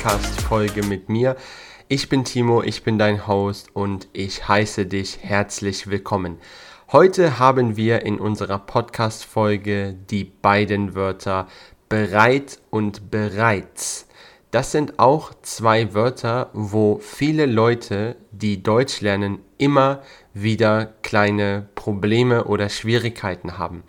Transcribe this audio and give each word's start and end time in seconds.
Podcast-Folge 0.00 0.82
mit 0.86 1.10
mir. 1.10 1.36
Ich 1.88 2.08
bin 2.08 2.24
Timo, 2.24 2.62
ich 2.62 2.84
bin 2.84 2.98
dein 2.98 3.26
Host 3.26 3.68
und 3.74 4.08
ich 4.14 4.48
heiße 4.48 4.86
dich 4.86 5.18
herzlich 5.20 5.90
willkommen. 5.90 6.38
Heute 6.90 7.38
haben 7.38 7.76
wir 7.76 8.06
in 8.06 8.18
unserer 8.18 8.60
Podcast-Folge 8.60 9.94
die 10.08 10.24
beiden 10.24 10.94
Wörter 10.94 11.48
bereit 11.90 12.60
und 12.70 13.10
bereits. 13.10 14.08
Das 14.50 14.72
sind 14.72 14.98
auch 14.98 15.34
zwei 15.42 15.92
Wörter, 15.92 16.48
wo 16.54 16.98
viele 17.02 17.44
Leute, 17.44 18.16
die 18.32 18.62
Deutsch 18.62 19.02
lernen, 19.02 19.40
immer 19.58 20.00
wieder 20.32 20.94
kleine 21.02 21.68
Probleme 21.74 22.44
oder 22.44 22.70
Schwierigkeiten 22.70 23.58
haben. 23.58 23.84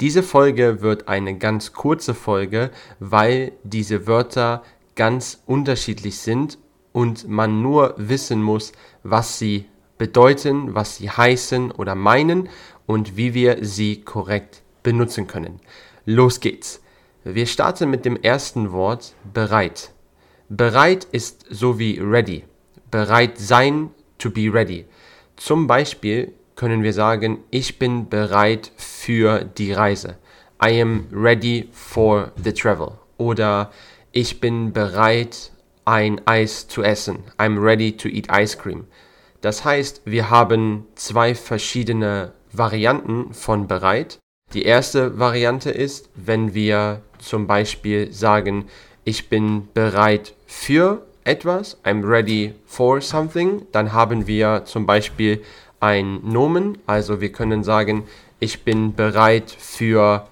Diese 0.00 0.22
Folge 0.22 0.82
wird 0.82 1.08
eine 1.08 1.38
ganz 1.38 1.72
kurze 1.72 2.14
Folge, 2.14 2.70
weil 2.98 3.52
diese 3.62 4.06
Wörter 4.06 4.62
ganz 4.96 5.42
unterschiedlich 5.46 6.18
sind 6.18 6.58
und 6.92 7.28
man 7.28 7.62
nur 7.62 7.94
wissen 7.98 8.42
muss, 8.42 8.72
was 9.02 9.38
sie 9.38 9.66
bedeuten, 9.98 10.74
was 10.74 10.96
sie 10.96 11.10
heißen 11.10 11.70
oder 11.70 11.94
meinen 11.94 12.48
und 12.86 13.16
wie 13.16 13.34
wir 13.34 13.64
sie 13.64 14.02
korrekt 14.02 14.62
benutzen 14.82 15.26
können. 15.26 15.60
Los 16.04 16.40
geht's. 16.40 16.80
Wir 17.24 17.46
starten 17.46 17.90
mit 17.90 18.04
dem 18.04 18.16
ersten 18.16 18.72
Wort 18.72 19.14
bereit. 19.32 19.92
Bereit 20.48 21.06
ist 21.10 21.44
so 21.50 21.78
wie 21.78 21.98
ready. 21.98 22.44
Bereit 22.90 23.36
sein, 23.38 23.90
to 24.18 24.30
be 24.30 24.52
ready. 24.52 24.86
Zum 25.36 25.66
Beispiel 25.66 26.32
können 26.54 26.82
wir 26.82 26.92
sagen, 26.92 27.40
ich 27.50 27.78
bin 27.78 28.08
bereit 28.08 28.70
für 28.76 29.44
die 29.44 29.72
Reise. 29.72 30.16
I 30.64 30.80
am 30.80 31.06
ready 31.12 31.68
for 31.72 32.32
the 32.42 32.52
travel. 32.52 32.92
Oder 33.18 33.72
ich 34.16 34.40
bin 34.40 34.72
bereit, 34.72 35.52
ein 35.84 36.26
Eis 36.26 36.68
zu 36.68 36.82
essen. 36.82 37.18
I'm 37.36 37.62
ready 37.62 37.94
to 37.98 38.08
eat 38.08 38.28
ice 38.32 38.56
cream. 38.56 38.86
Das 39.42 39.62
heißt, 39.62 40.00
wir 40.06 40.30
haben 40.30 40.86
zwei 40.94 41.34
verschiedene 41.34 42.32
Varianten 42.50 43.34
von 43.34 43.68
bereit. 43.68 44.18
Die 44.54 44.62
erste 44.62 45.18
Variante 45.18 45.70
ist, 45.70 46.08
wenn 46.14 46.54
wir 46.54 47.02
zum 47.18 47.46
Beispiel 47.46 48.10
sagen, 48.10 48.70
ich 49.04 49.28
bin 49.28 49.68
bereit 49.74 50.32
für 50.46 51.04
etwas, 51.24 51.76
I'm 51.84 52.02
ready 52.02 52.54
for 52.64 53.02
something, 53.02 53.66
dann 53.72 53.92
haben 53.92 54.26
wir 54.26 54.64
zum 54.64 54.86
Beispiel 54.86 55.42
ein 55.78 56.20
Nomen, 56.22 56.78
also 56.86 57.20
wir 57.20 57.32
können 57.32 57.62
sagen, 57.62 58.04
ich 58.40 58.64
bin 58.64 58.94
bereit 58.94 59.50
für 59.50 60.26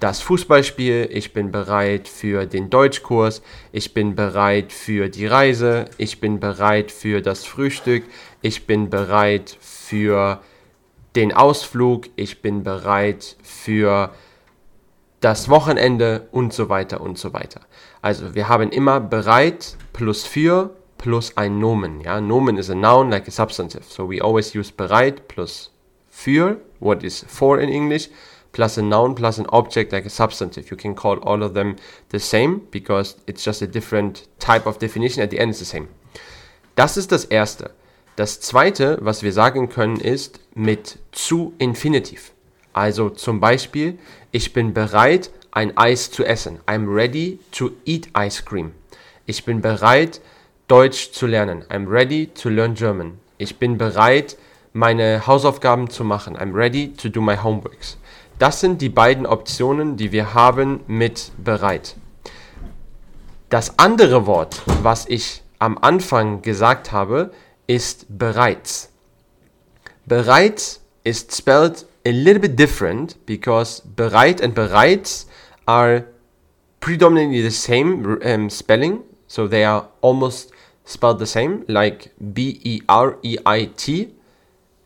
das 0.00 0.20
Fußballspiel, 0.20 1.08
ich 1.10 1.32
bin 1.32 1.50
bereit 1.50 2.08
für 2.08 2.46
den 2.46 2.68
Deutschkurs, 2.70 3.42
ich 3.72 3.94
bin 3.94 4.14
bereit 4.14 4.72
für 4.72 5.08
die 5.08 5.26
Reise, 5.26 5.86
ich 5.96 6.20
bin 6.20 6.38
bereit 6.38 6.90
für 6.90 7.22
das 7.22 7.44
Frühstück, 7.44 8.04
ich 8.42 8.66
bin 8.66 8.90
bereit 8.90 9.56
für 9.60 10.40
den 11.14 11.32
Ausflug, 11.32 12.08
ich 12.16 12.42
bin 12.42 12.62
bereit 12.62 13.36
für 13.42 14.12
das 15.20 15.48
Wochenende 15.48 16.28
und 16.30 16.52
so 16.52 16.68
weiter 16.68 17.00
und 17.00 17.16
so 17.16 17.32
weiter. 17.32 17.62
Also 18.02 18.34
wir 18.34 18.48
haben 18.48 18.70
immer 18.70 19.00
bereit 19.00 19.76
plus 19.92 20.24
für 20.24 20.76
plus 20.98 21.36
ein 21.36 21.58
Nomen. 21.58 22.00
Ja? 22.00 22.20
Nomen 22.20 22.58
is 22.58 22.70
a 22.70 22.74
noun 22.74 23.10
like 23.10 23.26
a 23.26 23.30
substantive. 23.30 23.84
So 23.88 24.10
we 24.10 24.22
always 24.22 24.54
use 24.54 24.72
bereit 24.72 25.26
plus 25.28 25.72
für, 26.10 26.58
what 26.80 27.02
is 27.02 27.24
for 27.28 27.58
in 27.60 27.70
English, 27.70 28.10
plus 28.52 28.78
a 28.78 28.82
noun 28.82 29.14
plus 29.14 29.38
an 29.38 29.46
object 29.50 29.92
like 29.92 30.06
a 30.06 30.10
substantive. 30.10 30.70
You 30.70 30.76
can 30.76 30.94
call 30.94 31.18
all 31.18 31.42
of 31.42 31.54
them 31.54 31.76
the 32.10 32.18
same 32.18 32.62
because 32.70 33.16
it's 33.26 33.44
just 33.44 33.62
a 33.62 33.66
different 33.66 34.28
type 34.38 34.66
of 34.66 34.78
definition. 34.78 35.22
At 35.22 35.30
the 35.30 35.38
end 35.38 35.50
it's 35.50 35.58
the 35.58 35.64
same. 35.64 35.88
Das 36.74 36.96
ist 36.96 37.12
das 37.12 37.24
Erste. 37.24 37.70
Das 38.16 38.40
Zweite, 38.40 38.98
was 39.02 39.22
wir 39.22 39.32
sagen 39.32 39.68
können, 39.68 40.00
ist 40.00 40.40
mit 40.54 40.98
zu 41.12 41.54
Infinitiv. 41.58 42.32
Also 42.72 43.10
zum 43.10 43.40
Beispiel, 43.40 43.98
ich 44.32 44.52
bin 44.52 44.74
bereit, 44.74 45.30
ein 45.50 45.76
Eis 45.76 46.10
zu 46.10 46.24
essen. 46.24 46.60
I'm 46.66 46.86
ready 46.86 47.38
to 47.52 47.70
eat 47.86 48.08
ice 48.14 48.44
cream. 48.44 48.72
Ich 49.24 49.44
bin 49.44 49.60
bereit, 49.62 50.20
Deutsch 50.68 51.12
zu 51.12 51.26
lernen. 51.26 51.64
I'm 51.70 51.88
ready 51.88 52.26
to 52.26 52.48
learn 52.50 52.74
German. 52.74 53.18
Ich 53.38 53.58
bin 53.58 53.78
bereit, 53.78 54.36
meine 54.72 55.26
Hausaufgaben 55.26 55.88
zu 55.88 56.04
machen. 56.04 56.36
I'm 56.36 56.54
ready 56.54 56.92
to 56.92 57.08
do 57.08 57.20
my 57.20 57.36
homeworks. 57.36 57.96
Das 58.38 58.60
sind 58.60 58.82
die 58.82 58.90
beiden 58.90 59.24
Optionen, 59.24 59.96
die 59.96 60.12
wir 60.12 60.34
haben 60.34 60.80
mit 60.86 61.32
bereit. 61.38 61.96
Das 63.48 63.78
andere 63.78 64.26
Wort, 64.26 64.62
was 64.82 65.06
ich 65.08 65.42
am 65.58 65.78
Anfang 65.78 66.42
gesagt 66.42 66.92
habe, 66.92 67.30
ist 67.66 68.06
bereits. 68.08 68.90
Bereits 70.04 70.82
ist 71.04 71.34
spelled 71.34 71.86
a 72.06 72.10
little 72.10 72.40
bit 72.40 72.58
different 72.58 73.16
because 73.24 73.82
bereit 73.96 74.42
and 74.42 74.54
bereits 74.54 75.26
are 75.64 76.04
predominantly 76.80 77.42
the 77.42 77.50
same 77.50 78.18
um, 78.22 78.50
spelling, 78.50 79.00
so 79.26 79.48
they 79.48 79.64
are 79.64 79.88
almost 80.02 80.52
spelled 80.84 81.18
the 81.18 81.26
same, 81.26 81.64
like 81.68 82.12
B 82.18 82.60
E 82.62 82.82
R 82.88 83.18
E 83.22 83.38
I 83.46 83.70
T, 83.76 84.15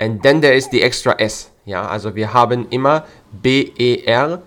and 0.00 0.22
then 0.22 0.40
there 0.40 0.56
is 0.56 0.68
the 0.70 0.82
extra 0.82 1.14
S. 1.18 1.52
Ja, 1.64 1.86
also 1.86 2.16
wir 2.16 2.32
haben 2.32 2.66
immer 2.70 3.04
B-E-R-E-I-T 3.42 4.40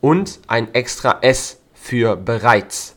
und 0.00 0.40
ein 0.48 0.74
extra 0.74 1.18
S 1.20 1.60
für 1.72 2.16
bereits. 2.16 2.96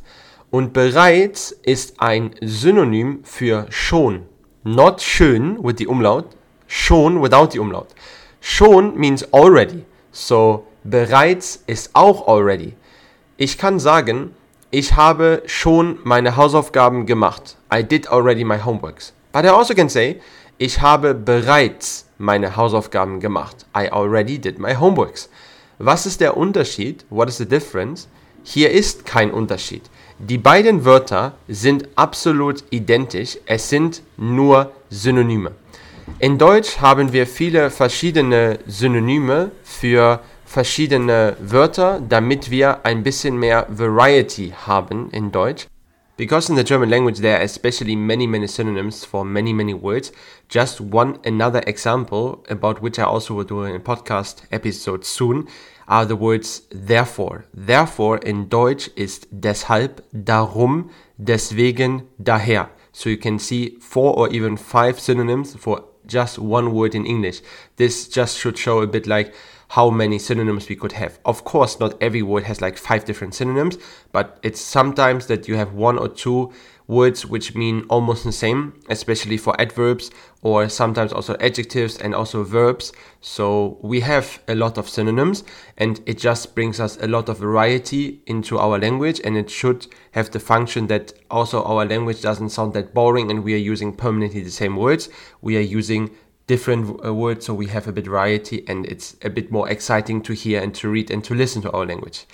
Und 0.50 0.74
bereits 0.74 1.52
ist 1.52 2.00
ein 2.00 2.32
Synonym 2.42 3.20
für 3.24 3.68
schon. 3.70 4.24
Not 4.64 5.02
schön 5.02 5.64
with 5.64 5.76
the 5.78 5.86
umlaut, 5.88 6.26
schon 6.68 7.22
without 7.22 7.52
the 7.52 7.60
umlaut. 7.60 7.90
Schon 8.40 8.98
means 8.98 9.32
already. 9.34 9.86
So 10.12 10.66
bereits 10.84 11.64
ist 11.68 11.92
auch 11.94 12.28
already. 12.28 12.74
Ich 13.38 13.58
kann 13.58 13.80
sagen, 13.80 14.34
ich 14.72 14.96
habe 14.96 15.44
schon 15.46 16.00
meine 16.04 16.38
Hausaufgaben 16.38 17.06
gemacht. 17.06 17.58
I 17.74 17.84
did 17.84 18.08
already 18.08 18.44
my 18.44 18.58
homeworks. 18.58 19.14
But 19.34 19.44
I 19.44 19.50
also 19.50 19.74
can 19.74 19.90
say, 19.90 20.22
ich 20.58 20.82
habe 20.82 21.14
bereits 21.14 22.08
meine 22.18 22.56
Hausaufgaben 22.56 23.20
gemacht. 23.20 23.66
I 23.76 23.90
already 23.90 24.40
did 24.40 24.60
my 24.60 24.76
homeworks. 24.76 25.30
Was 25.80 26.06
ist 26.06 26.22
der 26.22 26.38
Unterschied? 26.38 27.06
What 27.10 27.28
is 27.28 27.38
the 27.38 27.46
difference? 27.46 28.08
Hier 28.44 28.72
ist 28.72 29.06
kein 29.06 29.32
Unterschied. 29.32 29.84
Die 30.20 30.38
beiden 30.38 30.86
Wörter 30.86 31.34
sind 31.50 31.90
absolut 31.96 32.64
identisch, 32.70 33.38
es 33.46 33.70
sind 33.70 34.02
nur 34.16 34.72
Synonyme. 34.90 35.52
In 36.20 36.38
Deutsch 36.38 36.78
haben 36.78 37.12
wir 37.12 37.28
viele 37.28 37.70
verschiedene 37.70 38.60
Synonyme 38.68 39.52
für 39.64 40.22
verschiedene 40.46 41.36
Wörter, 41.42 42.00
damit 42.08 42.50
wir 42.50 42.86
ein 42.86 43.04
bisschen 43.04 43.38
mehr 43.38 43.66
Variety 43.68 44.54
haben 44.66 45.10
in 45.12 45.32
Deutsch. 45.32 45.68
Because 46.18 46.50
in 46.50 46.56
the 46.56 46.64
German 46.64 46.90
language 46.90 47.20
there 47.20 47.40
are 47.40 47.44
especially 47.44 47.96
many, 47.96 48.26
many 48.26 48.48
synonyms 48.48 49.04
for 49.04 49.26
many, 49.26 49.52
many 49.52 49.74
words. 49.74 50.12
Just 50.48 50.80
one 50.80 51.20
another 51.26 51.62
example, 51.68 52.46
about 52.50 52.82
which 52.82 53.00
I 53.00 53.04
also 53.04 53.34
will 53.34 53.44
do 53.44 53.66
a 53.66 53.80
podcast 53.80 54.44
episode 54.52 55.06
soon, 55.06 55.48
are 55.88 56.06
the 56.06 56.16
words 56.16 56.62
therefore. 56.72 57.46
Therefore 57.54 58.18
in 58.20 58.48
Deutsch 58.48 58.90
ist 58.96 59.28
deshalb, 59.42 60.02
darum, 60.14 60.90
deswegen, 61.22 62.08
daher. 62.22 62.70
So 62.94 63.10
you 63.10 63.18
can 63.18 63.38
see 63.38 63.78
four 63.82 64.18
or 64.18 64.30
even 64.30 64.56
five 64.56 65.00
synonyms 65.00 65.54
for 65.56 65.84
just 66.08 66.40
one 66.40 66.74
word 66.74 66.96
in 66.96 67.06
English. 67.06 67.42
This 67.76 68.08
just 68.08 68.38
should 68.38 68.58
show 68.58 68.80
a 68.82 68.88
bit 68.88 69.06
like 69.06 69.34
how 69.70 69.90
many 69.90 70.20
synonyms 70.20 70.70
we 70.70 70.76
could 70.76 70.94
have. 70.94 71.20
Of 71.26 71.44
course, 71.44 71.80
not 71.80 72.02
every 72.02 72.22
word 72.22 72.44
has 72.44 72.62
like 72.62 72.78
five 72.78 73.06
different 73.06 73.34
synonyms, 73.34 73.78
but 74.12 74.40
it's 74.44 74.62
sometimes 74.62 75.28
that 75.28 75.48
you 75.48 75.56
have 75.56 75.74
one 75.74 75.98
or 75.98 76.08
two 76.08 76.52
words 76.88 77.26
which 77.26 77.56
mean 77.56 77.84
almost 77.90 78.24
the 78.24 78.32
same, 78.32 78.80
especially 78.90 79.38
for 79.38 79.60
adverbs 79.60 80.12
or 80.44 80.70
sometimes 80.70 81.12
also 81.12 81.36
adjectives 81.40 81.98
and 81.98 82.14
also 82.14 82.44
verbs. 82.44 82.94
So 83.22 83.80
we 83.82 84.02
have 84.02 84.40
a 84.48 84.54
lot 84.54 84.78
of 84.78 84.88
synonyms 84.88 85.44
and 85.78 86.00
it 86.06 86.20
just 86.20 86.54
brings 86.54 86.80
us 86.80 86.98
a 87.02 87.08
lot 87.08 87.30
of 87.30 87.40
variety 87.40 88.22
into 88.28 88.60
our 88.60 88.78
language 88.78 89.20
and 89.24 89.36
it 89.36 89.50
should 89.50 89.88
have 90.12 90.30
the 90.30 90.40
function 90.40 90.88
that 90.88 91.14
also 91.32 91.64
our 91.64 91.86
language 91.86 92.22
doesn't 92.22 92.50
sound 92.50 92.74
that 92.74 92.94
boring 92.94 93.32
and 93.32 93.44
we 93.44 93.56
are 93.56 93.58
using 93.74 93.92
permanently 93.92 94.42
the 94.42 94.52
same 94.52 94.76
words. 94.76 95.10
We 95.42 95.58
are 95.58 95.62
using 95.62 96.12
different 96.48 97.04
uh, 97.04 97.14
words 97.14 97.46
so 97.46 97.54
we 97.54 97.68
have 97.68 97.88
a 97.88 97.92
bit 97.92 98.08
variety 98.08 98.64
and 98.68 98.86
it's 98.86 99.16
a 99.24 99.30
bit 99.30 99.52
more 99.52 99.70
exciting 99.70 100.22
to 100.24 100.34
hear 100.34 100.62
and 100.62 100.74
to 100.76 100.90
read 100.90 101.12
and 101.12 101.24
to 101.24 101.34
listen 101.34 101.62
to 101.62 101.72
our 101.72 101.86
language. 101.86 102.26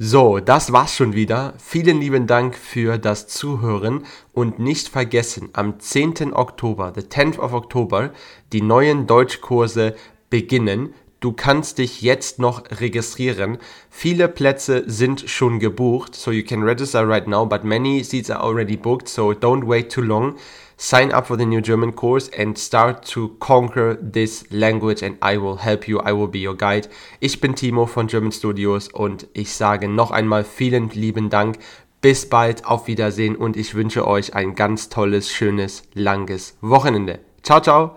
So, 0.00 0.38
das 0.38 0.72
war's 0.72 0.94
schon 0.94 1.14
wieder. 1.14 1.54
Vielen 1.58 2.00
lieben 2.00 2.28
Dank 2.28 2.54
für 2.54 2.98
das 2.98 3.26
Zuhören 3.26 4.04
und 4.32 4.60
nicht 4.60 4.88
vergessen, 4.88 5.48
am 5.54 5.80
10. 5.80 6.34
Oktober, 6.34 6.92
the 6.94 7.00
10th 7.00 7.40
of 7.40 7.52
October, 7.52 8.12
die 8.52 8.62
neuen 8.62 9.08
Deutschkurse 9.08 9.96
beginnen. 10.30 10.94
Du 11.20 11.32
kannst 11.32 11.78
dich 11.78 12.00
jetzt 12.00 12.38
noch 12.38 12.62
registrieren. 12.80 13.58
Viele 13.90 14.28
Plätze 14.28 14.84
sind 14.86 15.28
schon 15.28 15.58
gebucht, 15.58 16.14
so 16.14 16.30
you 16.30 16.44
can 16.44 16.62
register 16.62 17.08
right 17.08 17.26
now, 17.26 17.44
but 17.44 17.64
many 17.64 18.04
seats 18.04 18.30
are 18.30 18.40
already 18.40 18.76
booked, 18.76 19.08
so 19.08 19.32
don't 19.32 19.66
wait 19.66 19.90
too 19.90 20.02
long. 20.02 20.36
sign 20.78 21.12
up 21.12 21.26
for 21.26 21.36
the 21.36 21.44
new 21.44 21.60
German 21.60 21.92
course 21.92 22.30
and 22.38 22.56
start 22.56 23.04
to 23.04 23.36
conquer 23.40 23.96
this 24.00 24.44
language 24.50 25.02
and 25.02 25.18
I 25.20 25.36
will 25.36 25.56
help 25.56 25.88
you, 25.88 26.00
I 26.00 26.12
will 26.12 26.28
be 26.28 26.38
your 26.38 26.56
guide. 26.56 26.88
Ich 27.20 27.40
bin 27.40 27.54
Timo 27.54 27.86
von 27.86 28.06
German 28.06 28.32
Studios 28.32 28.88
und 28.88 29.26
ich 29.34 29.52
sage 29.52 29.88
noch 29.88 30.10
einmal 30.10 30.44
vielen 30.44 30.88
lieben 30.90 31.28
Dank. 31.28 31.58
Bis 32.00 32.28
bald, 32.28 32.64
auf 32.64 32.86
Wiedersehen 32.86 33.34
und 33.34 33.56
ich 33.56 33.74
wünsche 33.74 34.06
euch 34.06 34.34
ein 34.34 34.54
ganz 34.54 34.88
tolles, 34.88 35.32
schönes, 35.32 35.82
langes 35.94 36.56
Wochenende. 36.60 37.18
Ciao, 37.42 37.60
ciao! 37.60 37.96